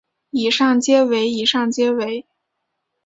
[0.31, 2.25] 以上皆为以上皆为